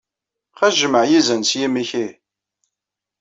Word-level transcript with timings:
Xas 0.57 0.75
jmeɛ 0.81 1.03
yizan 1.07 1.41
s 1.49 1.51
yimi-k, 1.59 1.91
ihi! 2.03 2.07